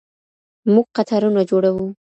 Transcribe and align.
موږ 0.73 0.87
قطارونه 0.97 1.41
جوړوو. 1.49 1.85